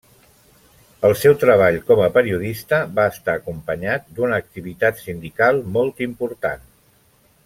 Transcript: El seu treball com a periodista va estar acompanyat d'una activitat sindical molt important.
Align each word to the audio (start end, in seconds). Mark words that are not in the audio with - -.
El 1.09 1.11
seu 1.23 1.35
treball 1.43 1.77
com 1.91 2.01
a 2.05 2.07
periodista 2.15 2.79
va 3.01 3.05
estar 3.11 3.35
acompanyat 3.41 4.09
d'una 4.21 4.41
activitat 4.45 5.05
sindical 5.05 5.63
molt 5.77 6.03
important. 6.11 6.65